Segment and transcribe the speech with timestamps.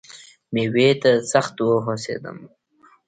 [0.53, 2.37] مېوې ته سخت وهوسېدم.